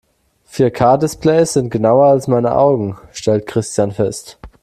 [0.45, 4.39] Vier-K-Displays sind genauer als meine Augen, stellt Christian fest.